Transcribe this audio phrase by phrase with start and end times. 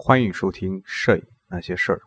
[0.00, 2.00] 欢迎收听《摄影那些事儿》。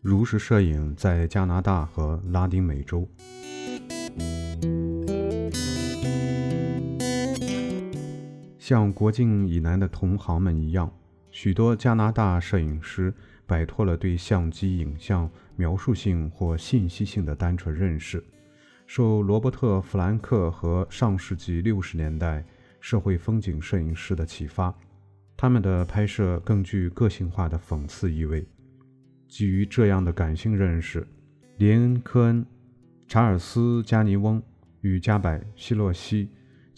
[0.00, 3.06] 如实摄影在加拿大和拉丁美洲。
[8.68, 10.92] 像国境以南的同行们一样，
[11.30, 13.10] 许多加拿大摄影师
[13.46, 18.22] 摆脱了对相机影像描述性或信息性的单纯认识，
[18.86, 22.44] 受罗伯特·弗兰克和上世纪六十年代
[22.78, 24.70] 社会风景摄影师的启发，
[25.34, 28.46] 他们的拍摄更具个性化的讽刺意味。
[29.28, 31.08] 基于这样的感性认识，
[31.56, 32.44] 连恩·科恩、
[33.06, 34.42] 查尔斯·加尼翁
[34.82, 36.28] 与加百·希洛西。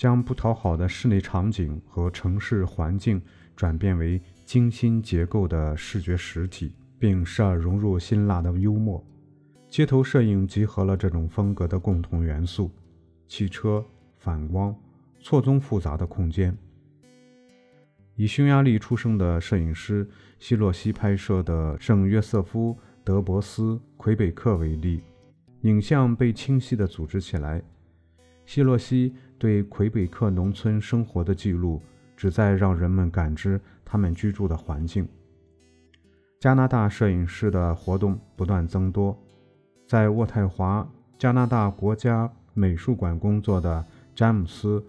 [0.01, 3.21] 将不讨好的室内场景和城市环境
[3.55, 9.05] 转变为精心结构的视觉实体，并时而融入辛辣的幽默。
[9.69, 12.71] 街头摄影集合了这种风格的共同元素：
[13.29, 13.85] 汽车、
[14.17, 14.75] 反光、
[15.21, 16.57] 错综复杂的空间。
[18.17, 25.03] 以匈牙利出生的摄影师希洛西拍摄的圣约瑟夫·德伯斯魁北克为例，
[25.61, 27.63] 影像被清晰地组织起来。
[28.47, 29.15] 希洛西。
[29.41, 31.81] 对魁北克农村生活的记录，
[32.15, 35.09] 旨在让人们感知他们居住的环境。
[36.39, 39.19] 加拿大摄影师的活动不断增多，
[39.89, 40.87] 在渥太华
[41.19, 43.83] 加拿大国家美术馆工作的
[44.15, 44.79] 詹姆斯·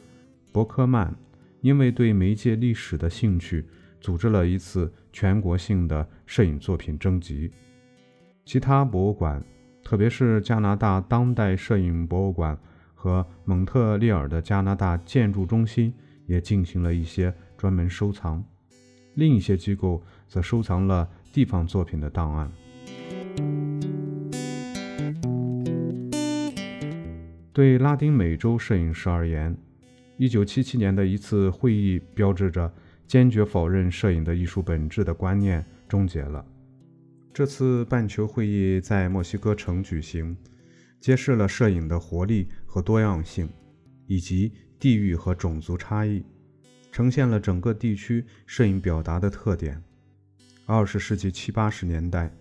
[0.52, 1.16] 伯克曼，
[1.62, 3.66] 因为对媒介历史的兴趣，
[4.02, 7.50] 组织了一次全国性的摄影作品征集。
[8.44, 9.42] 其他博物馆，
[9.82, 12.60] 特别是加拿大当代摄影博物馆。
[13.02, 15.92] 和蒙特利尔的加拿大建筑中心
[16.28, 18.44] 也进行了一些专门收藏，
[19.16, 22.52] 另一些机构则收藏了地方作品的档案。
[27.52, 29.58] 对拉丁美洲摄影师而言
[30.20, 32.72] ，1977年的一次会议标志着
[33.08, 36.46] 坚决否认摄影的艺术本质的观念终结了。
[37.34, 40.38] 这次半球会议在墨西哥城举行。
[41.02, 43.50] 揭示了摄影的活力和多样性，
[44.06, 46.24] 以及地域和种族差异，
[46.92, 49.84] 呈现了整个地区摄影表达的特点。
[50.68, 52.32] 二十世纪七八十年代，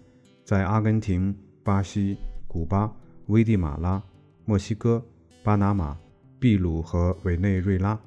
[0.44, 1.34] 在阿根廷、
[1.64, 2.94] 巴西、古巴、
[3.28, 4.00] 危地马拉、
[4.44, 5.02] 墨西哥、
[5.42, 5.98] 巴拿马、
[6.38, 7.98] 秘鲁和委内瑞拉，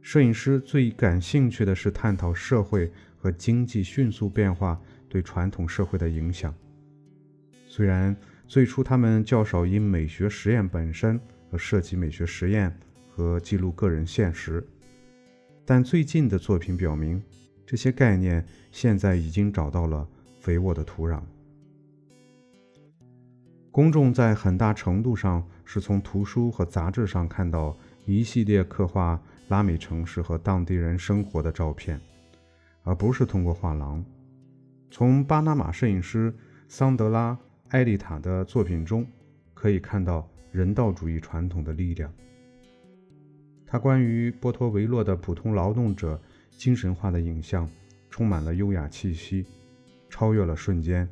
[0.00, 6.54] 摄影师最感兴趣的是探讨社会和经济迅速变化对传统社会的影响。
[7.66, 8.16] 虽然。
[8.50, 12.76] 最初，他们较少以美学实验本身和涉及美学实验
[13.08, 14.66] 和记录个人现实，
[15.64, 17.22] 但最近的作品表明，
[17.64, 20.04] 这些概念现在已经找到了
[20.40, 21.22] 肥沃的土壤。
[23.70, 32.00] 公众在很大程度上是从图书和杂志上看到一系列刻画拉美城市和当地人生活的照片，
[32.82, 34.04] 而不是通过画廊。
[34.90, 36.34] 从巴拿马摄影师
[36.66, 37.38] 桑德拉。
[37.70, 39.06] 艾丽塔的作品中，
[39.54, 42.12] 可以看到人道主义传统的力量。
[43.64, 46.20] 他关于波托维洛的普通劳动者
[46.50, 47.70] 精神化的影像，
[48.10, 49.46] 充满了优雅气息，
[50.08, 51.08] 超越了瞬间，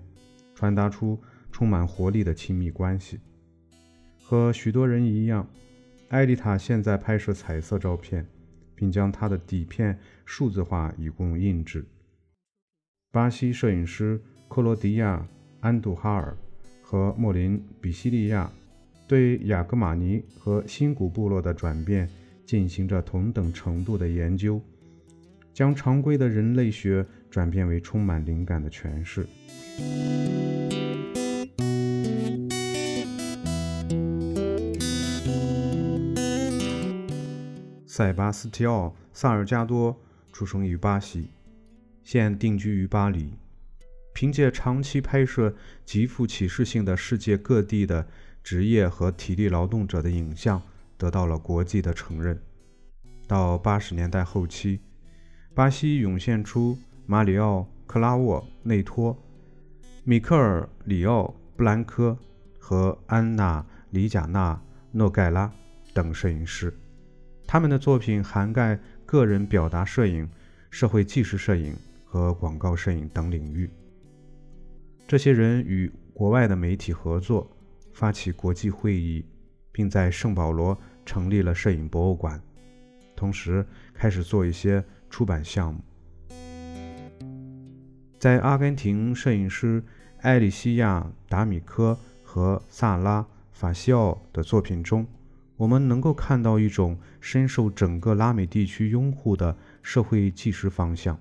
[0.53, 1.17] 传达出
[1.53, 3.21] 充满活力的亲密关系。
[4.21, 5.49] 和许多人一样，
[6.09, 8.27] 艾丽塔现在拍摄彩色照片，
[8.75, 11.87] 并将她的底片数字化以供印制。
[13.13, 15.19] 巴西摄影师克罗迪亚·
[15.61, 16.37] 安杜哈尔。
[16.91, 18.51] 和莫林·比西利亚
[19.07, 22.09] 对雅各马尼和新古部落的转变
[22.47, 24.59] 进行着同等程度的研究，
[25.53, 29.27] 将常规的人类学转变为充满灵感的诠释。
[37.87, 39.95] 塞巴斯蒂奥·萨尔加多
[40.33, 41.29] 出生于巴西，
[42.03, 43.35] 现定居于巴黎。
[44.19, 45.55] 凭借长期拍摄
[45.85, 48.05] 极富启示性的世界各地的
[48.43, 50.61] 职业和体力劳动者的影像，
[50.97, 52.37] 得到了国际的承认。
[53.29, 54.81] 到八十年代后期，
[55.55, 56.77] 巴西涌现出
[57.07, 59.17] 马里奥·克拉沃内托、
[60.03, 61.23] 米克尔·里奥·
[61.57, 62.19] 布兰科
[62.59, 64.53] 和安娜·里贾纳·
[64.91, 65.49] 诺盖拉
[65.95, 66.77] 等摄影师，
[67.47, 68.77] 他们的作品涵盖
[69.07, 70.29] 个人表达摄影、
[70.73, 73.71] 社会纪实摄影和广告摄影等领域。
[75.09, 77.51] 这些人与国外的媒体合作，
[77.95, 79.25] 发起国际会议，
[79.73, 82.39] 并在圣保罗成立了摄影博物馆。
[83.17, 85.81] 同时开始做一些出版项目。
[88.19, 89.83] 在阿根廷摄影师
[90.21, 91.01] 埃里西亚·
[91.31, 95.07] 达米科和萨拉·法西奥的作品中，
[95.57, 101.19] 我们能够看到一种深受整个拉美地区拥护的社会纪实方向。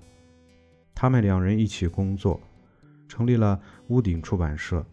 [0.94, 2.38] 他们两人一起工作，
[3.08, 4.84] 成立了屋顶出版社。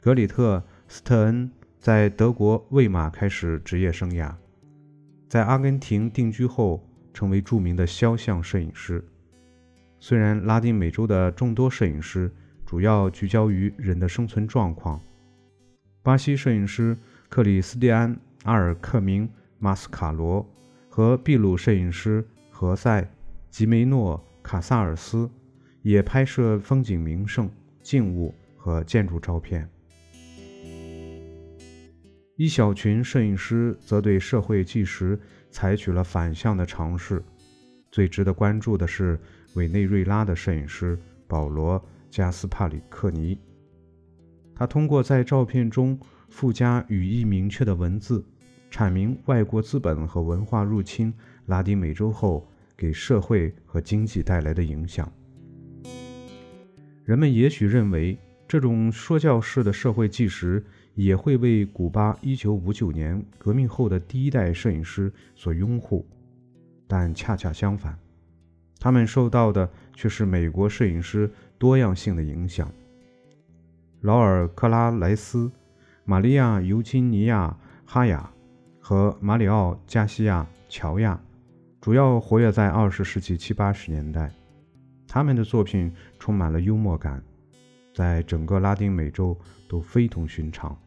[0.00, 4.34] 格里特·斯特恩在德国魏玛开始职业生涯，
[5.28, 9.04] 在阿根廷定居后，成为著名的肖像摄影师。
[9.98, 12.30] 虽然拉丁美洲的众多摄影师
[12.64, 15.00] 主要聚焦于人的生存状况，
[16.02, 16.96] 巴西摄影师
[17.28, 18.14] 克里斯蒂安·
[18.44, 19.28] 阿尔克明·
[19.58, 20.46] 马斯卡罗
[20.88, 23.02] 和秘鲁摄影师何塞·
[23.50, 25.30] 吉梅诺·卡萨尔斯
[25.82, 27.50] 也拍摄风景名胜、
[27.82, 29.68] 静物和建筑照片。
[32.36, 35.18] 一小群摄影师则对社会纪实
[35.50, 37.22] 采取了反向的尝试。
[37.90, 39.18] 最值得关注的是。
[39.54, 40.96] 委内瑞拉的摄影师
[41.26, 41.76] 保罗·
[42.08, 43.36] 加斯帕里克尼，
[44.54, 45.98] 他通过在照片中
[46.28, 48.24] 附加语义明确的文字，
[48.70, 51.12] 阐明外国资本和文化入侵
[51.46, 55.12] 拉丁美洲后给社会和经济带来的影响。
[57.10, 58.16] 人们也许认为，
[58.46, 60.64] 这种说教式的社会纪实
[60.94, 66.06] 也会为古巴1959年革命后的第一代摄影师所拥护，
[66.86, 67.98] 但恰恰相反。
[68.78, 71.28] 他们受到的却是美国摄影师
[71.58, 72.70] 多样性的影响。
[74.02, 75.50] 劳尔·克拉莱斯、
[76.04, 77.48] 玛利亚·尤金尼亚·
[77.90, 78.30] 哈雅
[78.78, 81.20] 和马里奥·加西亚·乔亚
[81.80, 84.32] 主要活跃在20世纪七八十年代。
[85.12, 87.20] 他们的作品充满了幽默感，
[87.92, 89.36] 在整个拉丁美洲
[89.66, 90.78] 都非同寻常。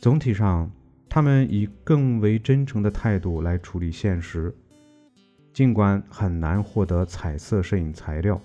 [0.00, 0.70] 总体上，
[1.06, 4.54] 他们以更为真诚的态度来处理现实。
[5.52, 8.40] 尽管很难获得彩色摄影材料，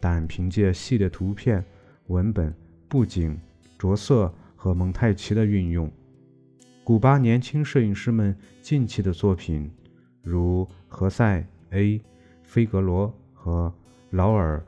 [0.00, 1.62] 但凭借系列图片、
[2.06, 2.54] 文本、
[2.88, 3.38] 布景、
[3.78, 5.92] 着色和蒙太奇的运用，
[6.82, 9.70] 古巴年轻摄影师们近期的作品，
[10.22, 12.00] 如何塞 ·A·
[12.42, 13.70] 菲格罗和
[14.10, 14.58] 劳尔·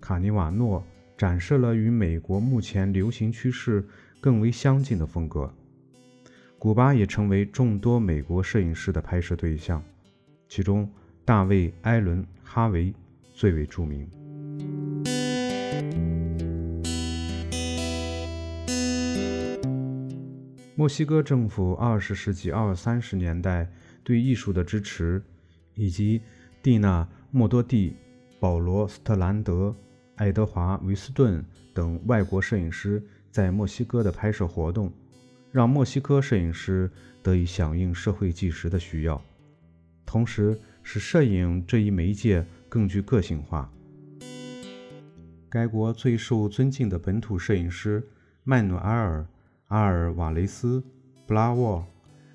[0.00, 0.84] 卡尼瓦诺，
[1.16, 3.86] 展示了与美国目前流行趋势
[4.20, 5.52] 更为相近的风格。
[6.58, 9.82] 古巴也成为众多美国摄影师的拍摄对象，
[10.48, 10.90] 其中。
[11.24, 12.90] 大卫·艾伦·哈维
[13.34, 14.08] 最为著名。
[20.74, 23.70] 墨西哥政府二十世纪二三十年代
[24.02, 25.22] 对艺术的支持，
[25.74, 26.22] 以及
[26.62, 27.94] 蒂娜·莫多蒂、
[28.40, 29.74] 保罗·斯特兰德、
[30.16, 31.44] 爱德华·维斯顿
[31.74, 34.92] 等外国摄影师在墨西哥的拍摄活动，
[35.50, 36.90] 让墨西哥摄影师
[37.22, 39.20] 得以响应社会纪实的需要，
[40.04, 40.58] 同时。
[40.90, 43.70] 使摄影这一媒介更具个性化。
[45.50, 48.02] 该国最受尊敬的本土摄影师
[48.42, 49.20] 曼努埃尔·
[49.66, 50.80] 阿尔瓦雷斯·
[51.26, 51.84] 布拉沃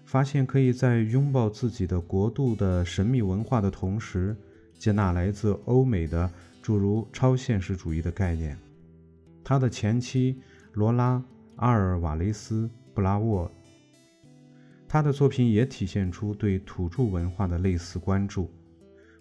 [0.06, 4.38] 发现，可以在拥抱自己的国度的神秘文化的同时，
[4.84, 6.30] 接纳来自欧美的
[6.62, 8.60] 诸如超现实主义的概念。
[9.42, 10.42] 他的前妻
[10.74, 11.16] 罗拉·
[11.56, 13.50] 阿尔瓦雷斯·布拉沃。
[14.86, 18.52] 他的作品也体现出对土著文化的类似关注，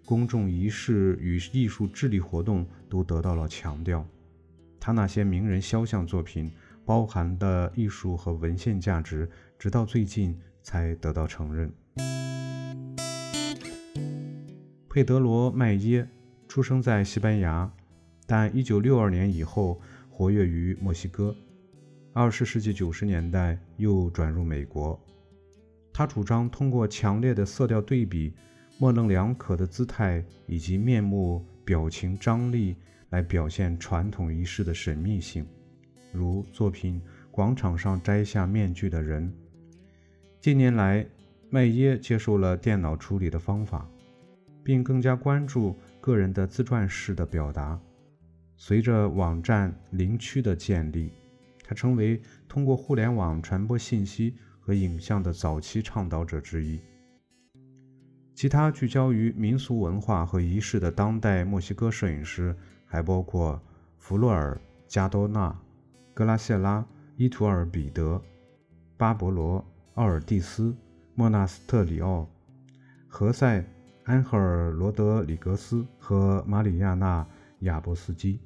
[0.05, 4.05] 公众仪式与艺术智力活动都得到了强调。
[4.81, 6.51] 他那些名人肖像作品
[6.85, 11.73] 包含的艺术和文献价值，直到最近才得到承认。
[14.95, 16.07] 佩德罗·麦耶
[16.47, 17.73] 出生在西班牙，
[18.27, 19.81] 但1962年以后
[20.11, 21.35] 活跃于墨西哥
[22.13, 25.01] ，20世纪90年代又转入美国。
[25.95, 28.35] 他主张通过强烈的色调对比、
[28.77, 32.77] 模棱两可的姿态以及面目表情张力
[33.09, 35.47] 来表现传统仪式的神秘性，
[36.13, 39.27] 如作品《广场上摘下面具的人》。
[40.39, 41.07] 近年来，
[41.49, 43.89] 麦耶接受了电脑处理的方法，
[44.64, 47.78] 并更加关注个人的自传式的表达。
[48.57, 51.12] 随着网站灵区的建立，
[51.64, 54.35] 他成为通过互联网传播信息。
[54.64, 56.81] 和影像的早期倡导者之一。
[58.33, 63.61] 其他聚焦于民俗文化和仪式的当代墨西哥摄影师还包括
[63.99, 64.54] 弗洛尔·
[64.87, 65.61] 加多纳、
[66.14, 66.78] 格拉谢拉·
[67.16, 68.23] 伊图尔彼得、
[68.97, 69.59] 巴勃罗·
[69.95, 70.73] 奥尔蒂斯、
[71.16, 72.31] 莫纳斯特里奥、
[73.09, 73.61] 何塞·
[74.05, 77.25] 安赫尔罗德里格斯和马里亚纳
[77.61, 78.41] 亚波斯基。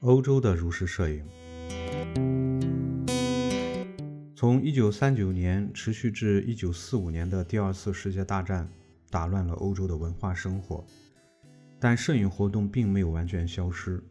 [0.00, 1.24] 欧洲的如是摄影。
[4.36, 8.68] 从一九三九年持续至一九四五年的第二次世界大战
[9.10, 10.84] 打乱了欧洲的文化生活。
[11.84, 14.02] 但摄影活动并没有完全消失。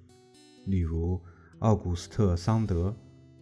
[0.68, 1.20] 例如，
[1.58, 2.96] 奥古斯特·桑德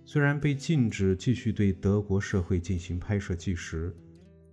[0.06, 3.94] 虽然被禁止继续对德国社会进行拍摄纪实，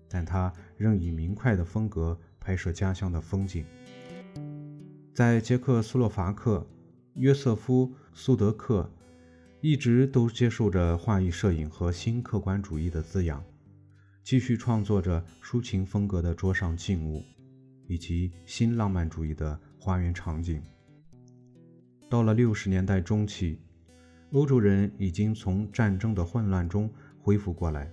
[0.08, 3.64] 但他仍以明快的风格拍摄家乡的风景。
[5.14, 6.66] 在捷克斯洛伐克，
[7.14, 8.90] 约瑟夫·苏德克。
[9.60, 13.44] 一直都接受着画意摄影和新客观主义的滋养，
[14.24, 17.22] 继续创作着抒情风格的桌上静物，
[17.88, 20.62] 以及新浪漫主义的花园场景。
[22.08, 23.58] 到了六十年代中期，
[24.30, 27.90] 欧洲人已经从战争的混乱中恢复过来，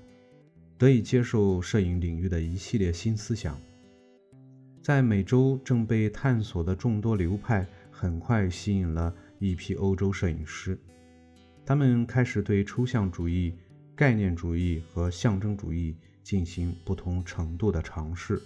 [0.78, 3.60] 得以接受摄影领域的一系列新思想。
[4.82, 10.78] 在美洲正被探索的众多流派，很快吸引了一批欧洲摄影师。
[11.66, 13.56] 他们开始对抽象主义、
[13.96, 18.40] 概念主义和象征主义进行不同程度的尝试。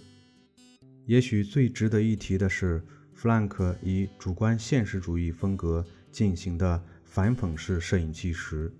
[1.10, 2.80] 也许最值得一提的是，
[3.14, 8.72] 弗兰克以主观现实主义风格进行的反讽式摄影纪实。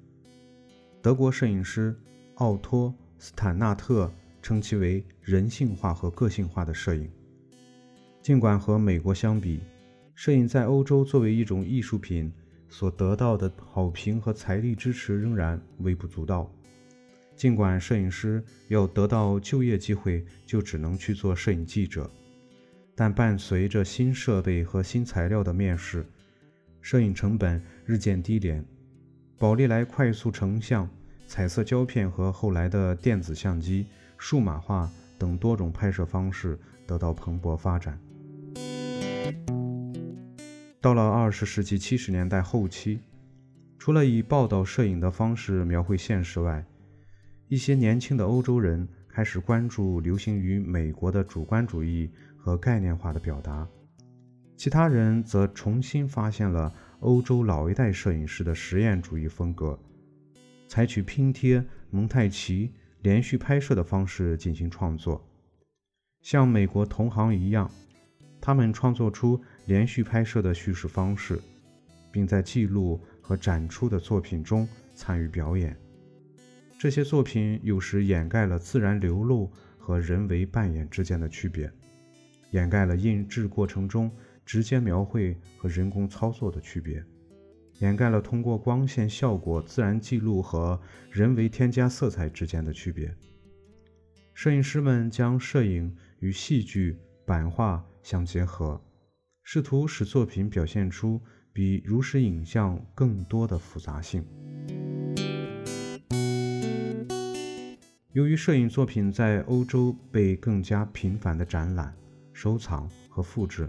[1.03, 1.93] 德国摄影师
[2.37, 4.09] 奥托·斯坦纳特
[4.41, 7.11] 称其为人性化和个性化的摄影。
[8.23, 9.59] 尽管和美国相比，
[10.15, 12.33] 摄影在欧洲作为一种艺术品。
[12.69, 16.49] 所得到的好评和财力支持仍然微不足道。
[17.35, 22.09] 尽管摄影师要得到就业机会，就只能去做摄影记者，
[22.95, 26.05] 但伴随着新设备和新材料的面世，
[26.81, 28.65] 摄影成本日渐低廉。
[29.39, 30.89] 宝丽来快速成像、
[31.27, 33.87] 彩色胶片和后来的电子相机、
[34.19, 37.99] 数码化等多种拍摄方式得到蓬勃发展。
[40.81, 43.01] 到了二十世纪七十年代后期，
[43.79, 46.65] 除了以报道摄影的方式描绘现实外，
[47.49, 53.69] 一些年轻的欧洲人开始关注流行于美国的主观主义和概念化的表达，
[54.57, 59.79] 其他人则重新发现了欧洲老一代摄影师的实验主义风格，
[60.67, 65.23] 采取拼贴、蒙太奇、连续拍摄的方式进行创作，
[66.23, 67.71] 像美国同行一样。
[68.41, 71.39] 他们创作出连续拍摄的叙事方式，
[72.11, 75.77] 并在记录和展出的作品中参与表演。
[76.79, 81.71] 这些作品有时掩盖了自然流露和人为扮演之间的区别，
[82.51, 84.11] 掩盖了印制过程中
[84.45, 87.05] 直接描绘和人工操作的区别，
[87.79, 90.81] 掩盖了通过光线效果自然记录和
[91.11, 93.15] 人为添加色彩之间的区别。
[94.35, 97.85] 摄影师们将摄影与戏剧、版画。
[98.03, 98.83] 相结合，
[99.43, 101.21] 试图使作品表现出
[101.53, 104.25] 比如实影像更多的复杂性。
[108.13, 111.95] 由于摄影作品在欧洲被更加频繁的展览、
[112.43, 113.69] 收藏和复制，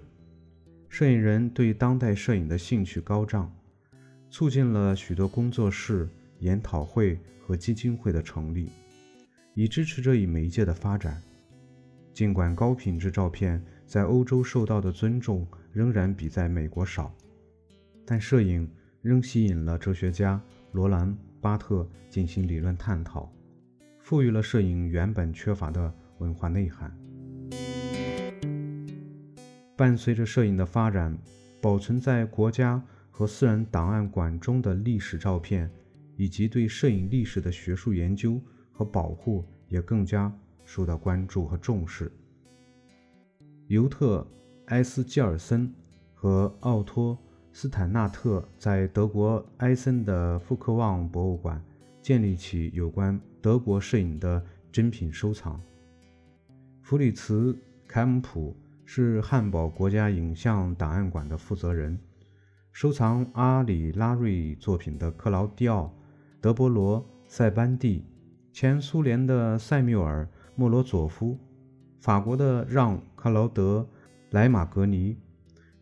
[0.88, 3.54] 摄影人对当代摄影的兴趣高涨，
[4.30, 6.08] 促进了许多工作室、
[6.40, 8.70] 研讨会和基金会的成立，
[9.56, 11.22] 以支持这一媒介的发展。
[12.13, 17.13] 尽管高品质照片，在欧洲受到的尊重仍然比在美国少，
[18.06, 21.10] 但摄影仍吸引了哲学家罗兰·
[21.42, 23.30] 巴特进行理论探讨，
[24.00, 26.98] 赋予了摄影原本缺乏的文化内涵。
[29.82, 31.18] 伴随着摄影的发展，
[31.60, 35.68] 保存在国家和私人档案馆中的历史照片，
[36.16, 38.40] 以及对摄影历史的学术研究
[38.72, 40.32] 和保护也更加
[40.66, 42.12] 受到关注和重视。
[43.70, 44.20] 尤特·
[44.68, 45.74] 埃斯基尔森
[46.14, 47.16] 和奥托·
[47.52, 51.60] 斯坦纳特在德国埃森的福克旺博物馆
[52.04, 55.60] 建立起有关德国摄影的珍品收藏。
[56.84, 57.52] 弗里茨·
[57.88, 61.98] 凯姆普是汉堡国家影像档案馆的负责人，
[62.72, 65.84] 收藏阿里·拉瑞作品的克劳迪奥·
[66.42, 68.06] 德波罗·塞班蒂，
[68.52, 70.24] 前苏联的塞缪尔·
[70.56, 71.38] 莫罗佐夫。
[72.00, 73.88] 法国的让·克劳德·
[74.32, 75.18] 莱马格尼，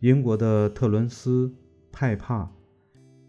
[0.02, 1.48] 英国的特伦斯·
[1.92, 2.52] 派帕，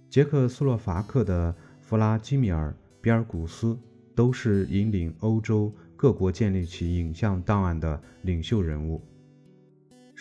[0.09, 3.79] 捷克斯洛伐克的弗拉基米尔·比尔古斯，
[4.15, 9.01] 都是引领欧洲各国建立起影像档案的领袖人物。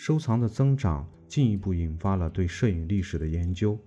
[0.02, 3.78] 收藏的增长进一步引发了对摄影历史的研究。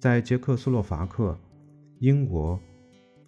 [0.00, 1.38] 在捷克斯洛伐克、
[2.00, 2.58] 英国、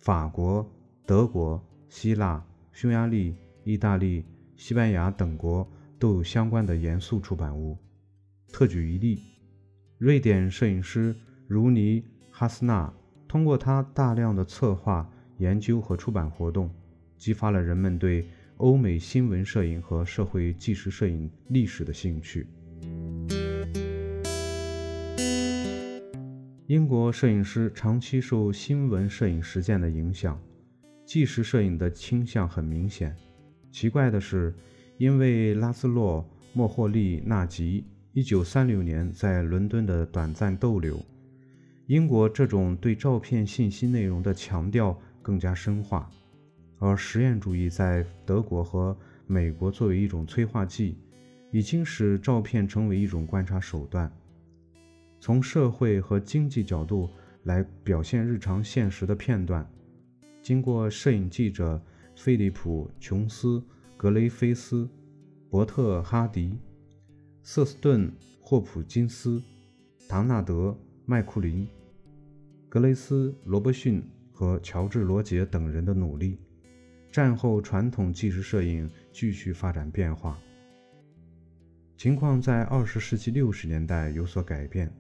[0.01, 0.69] 法国、
[1.07, 4.25] 德国、希腊、匈牙利、意大利。
[4.57, 7.79] 西班牙等国都有相关的严肃出版物。
[8.49, 9.21] 特举一例，
[9.97, 11.15] 瑞典摄影师
[11.47, 12.01] 如尼·
[12.33, 12.93] 哈斯纳
[13.29, 15.09] 通过他大量的策划、
[15.39, 16.69] 研究和出版活动，
[17.17, 18.27] 激发了人们对
[18.59, 22.47] 欧美新闻摄影和社会纪实摄影历史的兴趣。
[26.67, 30.41] 英国摄影师长期受新闻摄影实践的影响，
[31.05, 33.15] 纪实摄影的倾向很明显。
[33.73, 34.55] 奇怪的是，
[34.99, 37.85] 因为拉斯洛·莫霍利纳吉
[38.15, 41.05] 1936年在伦敦的短暂逗留，
[41.87, 46.09] 英国这种对照片信息内容的强调更加深化，
[46.87, 48.95] 而实验主义在德国和
[49.27, 50.99] 美国作为一种催化剂，
[51.51, 54.13] 已经使照片成为一种观察手段。
[55.19, 57.09] 从社会和经济角度
[57.45, 59.67] 来表现日常现实的片段，
[60.43, 61.83] 经过摄影记者
[62.15, 63.65] 菲利普·琼斯、
[63.97, 64.87] 格雷菲斯、
[65.49, 66.59] 伯特·哈迪、
[67.43, 68.07] 瑟斯顿·
[68.43, 69.43] 霍普金斯、
[70.07, 70.69] 唐纳德·
[71.07, 71.67] 麦库林、
[72.69, 76.39] 格雷斯·罗伯逊和乔治·罗杰等人的努力，
[77.15, 80.37] 战后传统纪实摄影继续发展变化。
[81.97, 84.93] 情况在二十世纪六十年代有所改变。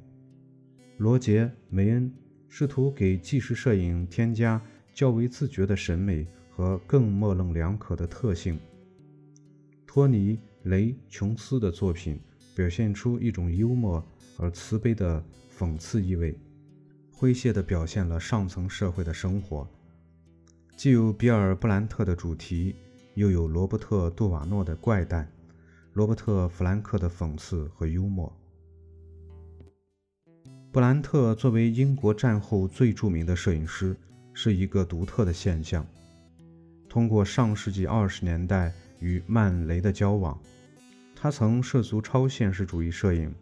[0.99, 2.14] 罗杰·梅恩
[2.49, 8.61] 试图给纪实摄影添加较为自觉的审美和更模棱两可的特性。
[9.85, 12.21] 托尼·雷·琼斯的作品
[12.54, 14.00] 表现出一种幽默
[14.38, 15.21] 而慈悲的
[15.59, 16.38] 讽刺意味，
[17.12, 19.68] 诙谐地表现了上层社会的生活。
[20.76, 22.75] 既有比尔·布兰特的主题，
[23.14, 25.31] 又有罗伯特·杜瓦诺的怪诞，
[25.93, 28.31] 罗伯特·弗兰克的讽刺和幽默。
[30.73, 33.97] 布兰特作为英国战后最著名的摄影师，
[34.33, 35.87] 是一个独特的现象。
[36.88, 40.37] 通过上世纪二十年代与曼雷的交往，
[41.14, 43.33] 他曾涉足超现实主义摄影。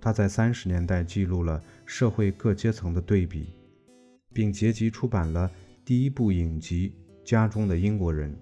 [0.00, 3.48] 他在三十年代记录了社会各阶层的对比，
[4.32, 5.50] 并结集出版了
[5.86, 6.92] 第一部影集
[7.24, 8.32] 《家中的英国人》。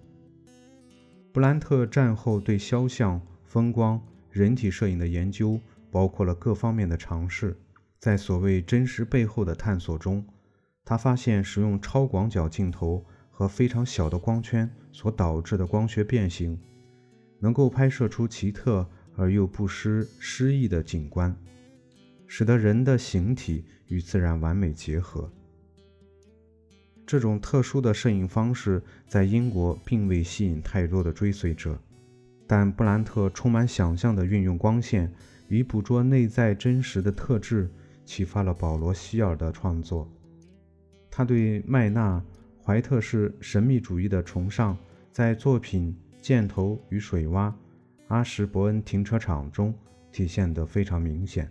[1.31, 7.55] 布兰特战后对肖像、风光、人体摄影的研究，包括了各方面的尝试。
[7.99, 10.25] 在所谓真实背后的探索中，
[10.87, 16.59] 他发现使用超广角镜头和非常小的光圈所导致的光学变形，
[17.41, 21.37] 能够拍摄出奇特而又不失诗意的景观，
[22.27, 25.31] 使得人的形体与自然完美结合。
[27.07, 31.79] 这种特殊的摄影方式在英国并未吸引太多的追随者，
[32.47, 35.13] 但布兰特充满想象的运用光线
[35.49, 37.71] 与捕捉内在真实的特质。
[38.07, 40.07] 启发了保罗·希尔的创作。
[41.11, 42.19] 他对麦纳·
[42.63, 44.77] 怀特式神秘主义的崇尚，
[45.11, 47.31] 在作品《箭头与水洼》
[48.09, 49.75] 《阿什伯恩停车场》中
[50.13, 51.51] 体现得非常明显。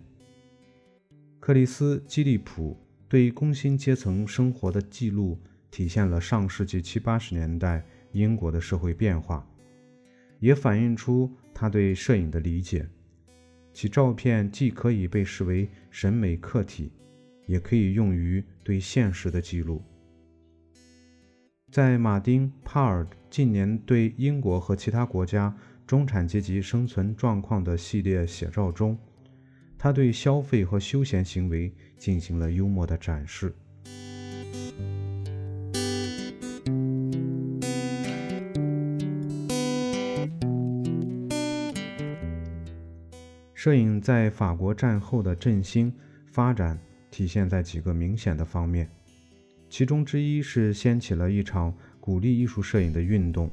[1.40, 2.76] 克里斯·基利普
[3.14, 5.38] 对工薪阶层生活的记录，
[5.70, 9.48] 体现了上世纪七八十年代英国的社会变化，
[10.40, 12.84] 也反映出他对摄影的理解。
[13.72, 16.90] 其照片既可以被视为审美客体，
[17.46, 19.80] 也可以用于对现实的记录。
[21.70, 28.98] 在马丁·帕尔近年对英国和其他国家中产阶级生存状况的系列写照中，
[29.84, 33.54] 他对消费和休闲行为进行了幽默的展示。
[43.52, 45.92] 摄影在法国战后的振兴
[46.32, 46.78] 发展
[47.10, 48.88] 体现在几个明显的方面，
[49.68, 53.50] 其中之一是掀起了一场鼓励艺术摄影的运动。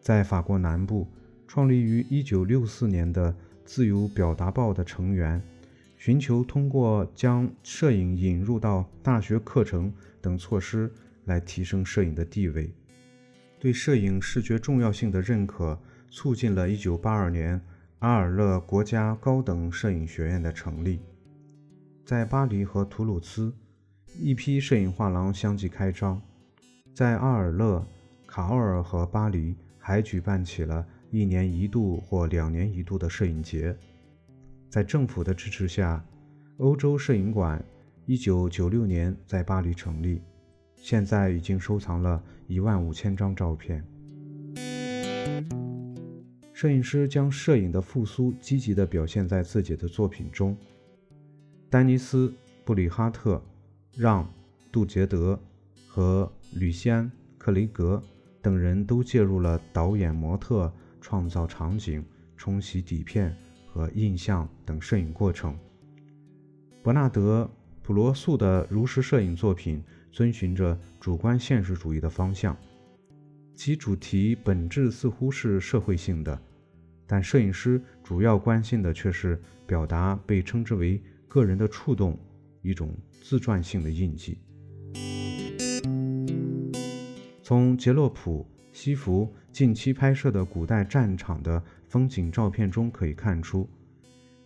[0.00, 1.06] 在法国南部，
[1.46, 3.32] 创立于1964年的
[3.68, 5.42] 《自由表达报》的成员，
[5.98, 10.90] 寻求通过将摄影引入到大学课程等措施
[11.26, 12.72] 来提升摄影的地位。
[13.58, 15.78] 对摄影视觉重要性的认可，
[16.10, 17.60] 促进了1982年。
[17.98, 21.00] 阿尔勒国家高等摄影学院的成立，
[22.06, 23.52] 在巴黎和图鲁兹，
[24.18, 26.18] 一批摄影画廊相继开张。
[26.94, 27.86] 在阿尔勒、
[28.26, 33.76] 卡奥尔和巴黎，还举办起了一年一度或两年一度的摄影节。
[34.68, 36.04] 在政府的支持下，
[36.58, 37.64] 欧洲摄影馆
[38.06, 40.20] 1996年在巴黎成立，
[40.76, 43.82] 现在已经收藏了一万五千张照片。
[46.52, 50.56] 摄影师将摄影的复苏积极地表现在自己的作品中。
[51.70, 52.28] 丹尼斯·
[52.64, 53.40] 布里哈特、
[53.94, 54.24] 让·
[54.72, 55.38] 杜杰德
[55.86, 57.06] 和吕西安·
[57.38, 58.02] 克雷格
[58.42, 62.04] 等人都介入了导演、模特、创造场景、
[62.36, 65.58] 冲洗底片和印象等摄影过程。
[66.82, 67.44] 伯纳德·
[67.82, 69.82] 普罗素的如实摄影作品
[70.12, 72.56] 遵循着主观现实主义的方向，
[73.54, 76.40] 其主题本质似乎是社会性的，
[77.06, 82.18] 但摄影师主要关心的却是表达被称之为个人的触动，
[82.62, 84.38] 一种自传性的印记。
[87.42, 93.68] 从杰洛普西弗近期拍摄的古代战场的风景照片中可以看出。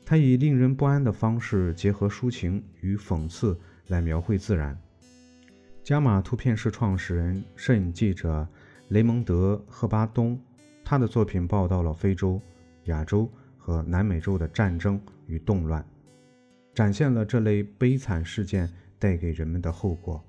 [0.07, 3.55] 他以令人不安的方式结合抒情与讽刺
[3.88, 4.75] 来描绘自然。
[5.85, 8.48] 加马图片社创始人、摄影记者
[8.88, 10.40] 雷蒙德·赫巴东，
[10.83, 12.40] 他的作品报道了非洲、
[12.85, 15.85] 亚洲和南美洲的战争与动乱，
[16.72, 18.66] 展现了这类悲惨事件
[18.98, 20.25] 带给人们的后果。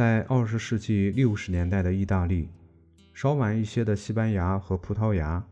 [0.00, 2.48] 在二十世纪六十年代的意大利，
[3.12, 5.46] 稍晚一些的西班牙和葡萄牙，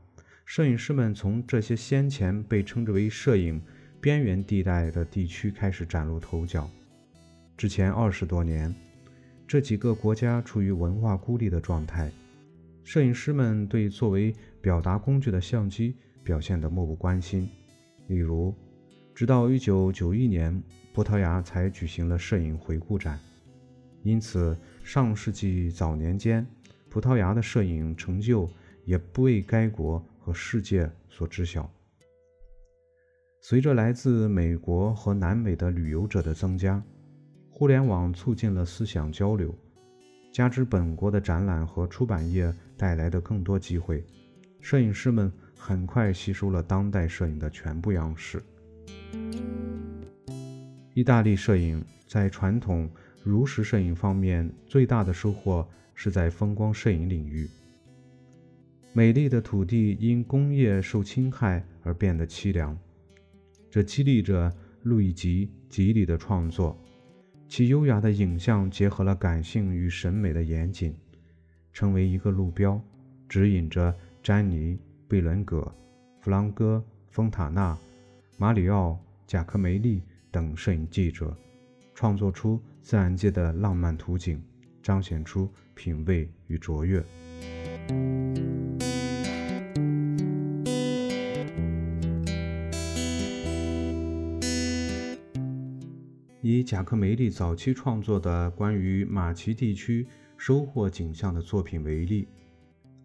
[0.47, 3.61] 摄影师们从这些先前被称之为摄影
[4.01, 6.67] 边缘地带的地区开始崭露头角。
[7.59, 8.75] 之前二十多年，
[9.47, 12.11] 这几个国家处于文化孤立的状态，
[12.83, 17.47] 摄影师们对作为表达工具的相机表现得漠不关心。
[18.07, 18.55] 例如，
[19.15, 20.59] 直到一九九一年，
[20.95, 23.21] 葡萄牙才举行了摄影回顾展。
[24.03, 26.47] 因此，上世纪早年间，
[26.89, 28.49] 葡萄牙的摄影成就
[28.85, 31.71] 也不为该国和世界所知晓。
[33.41, 36.83] 随着来自美国和南美的旅游者的增加，
[37.51, 39.55] 互联网促进了思想交流，
[40.33, 44.05] 加之本国的展览和出版业带来的更多机会，
[44.61, 48.43] 摄影师们很快吸收了当代摄影的全部样式。
[50.95, 52.89] 意大利摄影在传统。
[53.29, 57.47] 如实摄影方面最大的收获是在风光摄影领域。
[58.95, 62.75] 美丽的土地因工业受侵害而变得凄凉，
[63.69, 64.51] 这激励着
[64.83, 66.75] 路易吉·吉里的创作。
[67.47, 70.97] 其优雅的影像结合了感性与审美的严谨，
[71.71, 72.81] 成为一个路标，
[73.29, 74.75] 指引着詹妮·
[75.07, 75.71] 贝伦葛、
[76.23, 77.77] 弗朗哥·丰塔纳、
[78.39, 78.93] 马里奥·
[79.27, 81.37] 贾科梅利等摄影记者。
[81.95, 84.43] 创作出自然界的浪漫图景，
[84.83, 87.05] 彰显出品味与卓越。
[96.41, 100.07] 以贾克梅利早期创作的关于马奇地区
[100.39, 102.27] 收获景象的作品为例，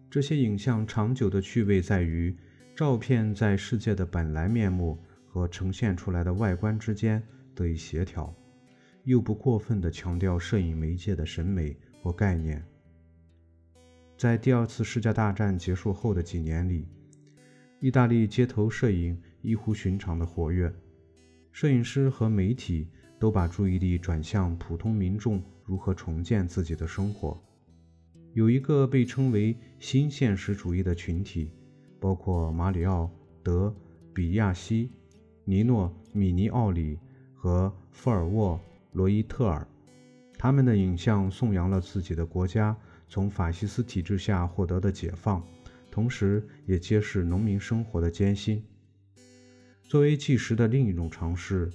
[0.08, 2.34] 这些影像长久的趣味在于，
[2.74, 7.22] 照片在世界的本来面目和呈现出来的外观之间
[7.54, 8.34] 得以协调。
[9.04, 12.64] 又不过分地强调摄影媒介的审美或概念。
[14.16, 16.88] 在第二次世界大战结束后的几年里，
[17.80, 20.72] 意大利街头摄影异乎寻常的活跃，
[21.52, 22.88] 摄影师和媒体
[23.18, 27.38] 都把注意力转向普通民众如何重建自己的生活。
[28.32, 31.52] 有一个被称为新现实主义的群体，
[32.00, 33.04] 包括马里奥·
[33.42, 33.68] 德·
[34.14, 34.90] 比亚西、
[35.44, 36.98] 尼诺·米尼奥里
[37.34, 38.58] 和富尔沃。
[38.94, 39.66] 罗伊特尔，
[40.38, 42.76] 他们的影像颂扬了自己的国家
[43.08, 45.44] 从法西斯体制下获得的解放，
[45.90, 48.64] 同时也揭示农民生活的艰辛。
[49.82, 51.68] 作为纪实的另一种尝试，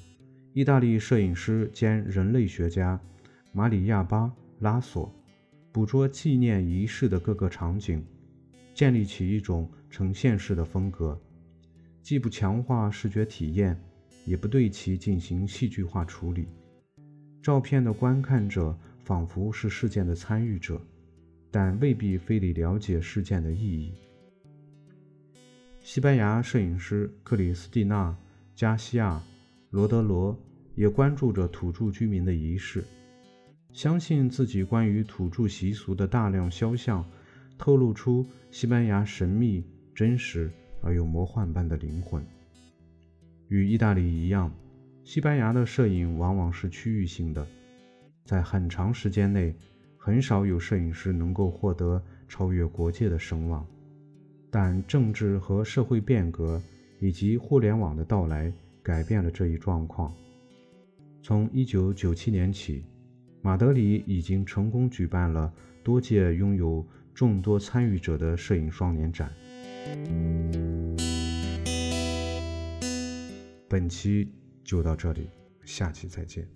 [0.53, 2.97] 意大利摄影师兼人类学家
[3.51, 5.13] 马里亚巴拉索
[5.73, 8.01] 捕捉纪念仪式的各个场景，
[8.73, 11.21] 建立起一种呈现式的风格，
[12.01, 13.77] 既不强化视觉体验，
[14.23, 16.47] 也不对其进行戏剧化处理。
[17.41, 20.80] 照片的观看者仿佛是事件的参与者，
[21.49, 23.93] 但未必非得了解事件的意义。
[25.80, 28.12] 西班牙摄影师克里斯蒂娜·
[28.54, 29.15] 加西亚·
[29.69, 30.38] 罗德罗
[30.75, 32.84] 也关注着土著居民的仪式，
[33.71, 37.04] 相信自己关于土著习俗的大量肖像，
[37.58, 39.63] 透露出西班牙神秘、
[39.95, 42.23] 真实而又魔幻般的灵魂。
[43.47, 44.52] 与意大利一样。
[45.09, 47.43] 西班牙的摄影往往是区域性的，
[48.25, 49.55] 在很长时间内，
[49.97, 53.65] 很少有摄影师能够获得超越国界的声望。
[54.51, 56.61] 但政治和社会变革
[56.99, 60.13] 以及互联网的到来，改变了这一状况。
[61.23, 62.85] 从1997年起，
[63.41, 65.51] 马德里已经成功举办了
[65.83, 69.27] 多届拥有众多参与者的摄影双年展。
[73.67, 74.31] 本期。
[74.69, 75.32] 就到这里，
[75.65, 76.47] 下期再见。